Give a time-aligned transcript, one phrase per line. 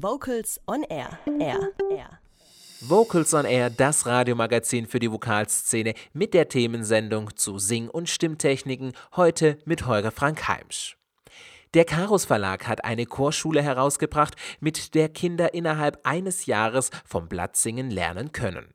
[0.00, 1.18] Vocals on Air.
[1.40, 1.72] Air.
[1.90, 2.20] Air.
[2.82, 8.92] Vocals on Air, das Radiomagazin für die Vokalszene mit der Themensendung zu Sing- und Stimmtechniken,
[9.16, 10.96] heute mit Holger Frank Heimsch.
[11.74, 17.90] Der Karus Verlag hat eine Chorschule herausgebracht, mit der Kinder innerhalb eines Jahres vom Blattsingen
[17.90, 18.72] lernen können.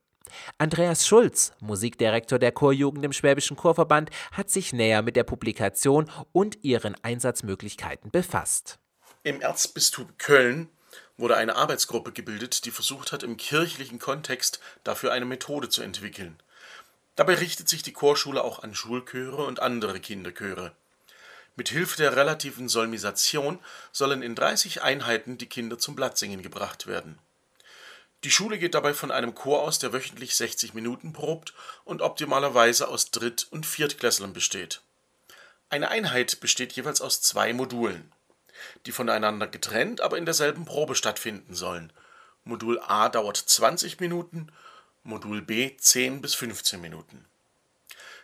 [0.58, 6.66] Andreas Schulz, Musikdirektor der Chorjugend im Schwäbischen Chorverband, hat sich näher mit der Publikation und
[6.66, 8.78] ihren Einsatzmöglichkeiten befasst.
[9.24, 10.68] Im Erzbistum Köln
[11.18, 16.40] wurde eine Arbeitsgruppe gebildet, die versucht hat, im kirchlichen Kontext dafür eine Methode zu entwickeln.
[17.16, 20.72] Dabei richtet sich die Chorschule auch an Schulchöre und andere Kinderchöre.
[21.56, 23.60] Mit Hilfe der relativen Solmisation
[23.92, 27.20] sollen in 30 Einheiten die Kinder zum Blattsingen gebracht werden.
[28.24, 31.54] Die Schule geht dabei von einem Chor aus, der wöchentlich 60 Minuten probt
[31.84, 34.82] und optimalerweise aus Dritt- und Viertklässlern besteht.
[35.70, 38.12] Eine Einheit besteht jeweils aus zwei Modulen
[38.86, 41.92] die voneinander getrennt, aber in derselben Probe stattfinden sollen.
[42.44, 44.52] Modul A dauert 20 Minuten,
[45.04, 47.26] Modul B 10 bis 15 Minuten.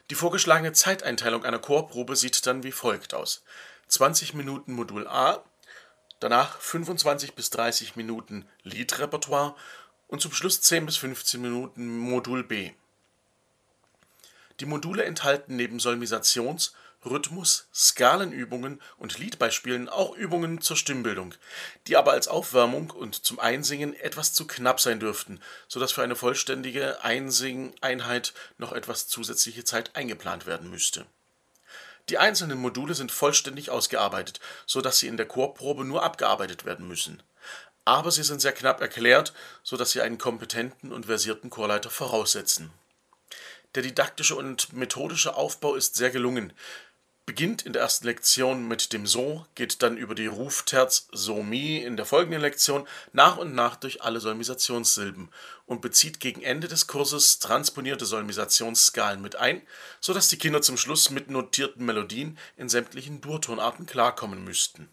[0.09, 3.43] Die vorgeschlagene Zeiteinteilung einer Chorprobe sieht dann wie folgt aus:
[3.87, 5.43] 20 Minuten Modul A,
[6.19, 9.55] danach 25 bis 30 Minuten Liedrepertoire
[10.07, 12.71] und zum Schluss 10 bis 15 Minuten Modul B.
[14.59, 16.73] Die Module enthalten neben Solmisations
[17.05, 21.33] Rhythmus, Skalenübungen und Liedbeispielen auch Übungen zur Stimmbildung,
[21.87, 26.03] die aber als Aufwärmung und zum Einsingen etwas zu knapp sein dürften, so dass für
[26.03, 31.05] eine vollständige Einsing-Einheit noch etwas zusätzliche Zeit eingeplant werden müsste.
[32.09, 36.87] Die einzelnen Module sind vollständig ausgearbeitet, so dass sie in der Chorprobe nur abgearbeitet werden
[36.87, 37.23] müssen.
[37.85, 39.33] Aber sie sind sehr knapp erklärt,
[39.63, 42.71] so dass sie einen kompetenten und versierten Chorleiter voraussetzen.
[43.75, 46.53] Der didaktische und methodische Aufbau ist sehr gelungen
[47.29, 51.77] beginnt in der ersten Lektion mit dem So, geht dann über die Rufterz So Mi
[51.77, 55.29] in der folgenden Lektion nach und nach durch alle Solmisationssilben
[55.67, 59.61] und bezieht gegen Ende des Kurses transponierte Solmisationsskalen mit ein,
[59.99, 64.89] so dass die Kinder zum Schluss mit notierten Melodien in sämtlichen Durtonarten klarkommen müssten.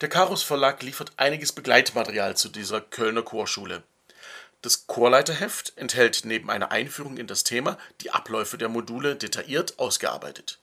[0.00, 3.82] Der Karus Verlag liefert einiges Begleitmaterial zu dieser Kölner Chorschule.
[4.62, 10.58] Das Chorleiterheft enthält neben einer Einführung in das Thema die Abläufe der Module detailliert ausgearbeitet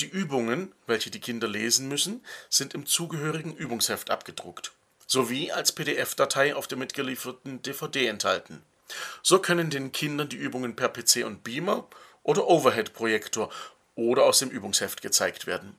[0.00, 4.72] die Übungen, welche die Kinder lesen müssen, sind im zugehörigen Übungsheft abgedruckt,
[5.06, 8.62] sowie als PDF-Datei auf der mitgelieferten DVD enthalten.
[9.22, 11.88] So können den Kindern die Übungen per PC und Beamer
[12.22, 13.50] oder Overhead-Projektor
[13.94, 15.76] oder aus dem Übungsheft gezeigt werden.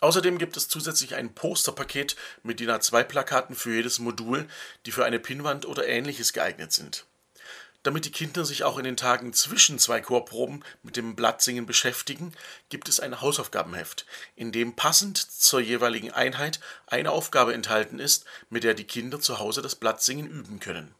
[0.00, 4.48] Außerdem gibt es zusätzlich ein Posterpaket mit DIN A2-Plakaten für jedes Modul,
[4.84, 7.04] die für eine Pinnwand oder ähnliches geeignet sind
[7.82, 12.32] damit die Kinder sich auch in den Tagen zwischen zwei Chorproben mit dem Blattsingen beschäftigen,
[12.68, 14.06] gibt es ein Hausaufgabenheft,
[14.36, 19.38] in dem passend zur jeweiligen Einheit eine Aufgabe enthalten ist, mit der die Kinder zu
[19.38, 20.94] Hause das Blattsingen üben können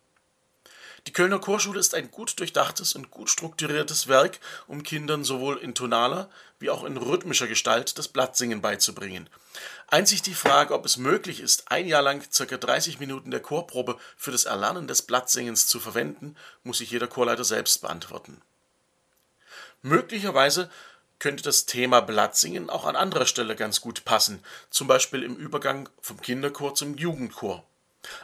[1.06, 5.74] die Kölner Chorschule ist ein gut durchdachtes und gut strukturiertes Werk, um Kindern sowohl in
[5.74, 6.30] tonaler
[6.60, 9.28] wie auch in rhythmischer Gestalt das Blattsingen beizubringen.
[9.88, 12.56] Einzig die Frage, ob es möglich ist, ein Jahr lang ca.
[12.56, 17.44] 30 Minuten der Chorprobe für das Erlernen des Blattsingens zu verwenden, muss sich jeder Chorleiter
[17.44, 18.40] selbst beantworten.
[19.82, 20.70] Möglicherweise
[21.18, 25.88] könnte das Thema Blattsingen auch an anderer Stelle ganz gut passen, zum Beispiel im Übergang
[26.00, 27.64] vom Kinderchor zum Jugendchor.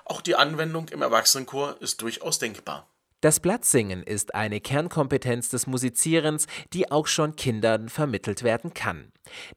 [0.04, 2.86] Auch die Anwendung im Erwachsenenchor ist durchaus denkbar.
[3.20, 9.10] Das Blattsingen ist eine Kernkompetenz des Musizierens, die auch schon Kindern vermittelt werden kann.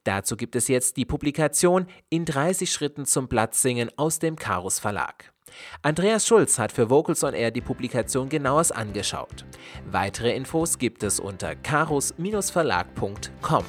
[0.04, 5.32] Dazu gibt es jetzt die Publikation In 30 Schritten zum Blattsingen aus dem Karus Verlag.
[5.84, 9.46] Andreas Schulz hat für Vocals on Air die Publikation genaues angeschaut.
[9.86, 13.66] Weitere Infos gibt es unter karus-verlag.com.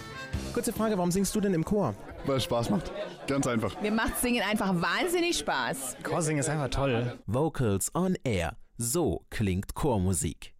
[0.54, 1.96] Kurze Frage, warum singst du denn im Chor?
[2.26, 2.92] Weil es Spaß macht.
[3.26, 3.80] Ganz einfach.
[3.80, 5.96] Mir macht Singen einfach wahnsinnig Spaß.
[6.02, 7.18] Chorsingen ist einfach toll.
[7.26, 8.56] Vocals on Air.
[8.76, 10.54] So klingt Chormusik.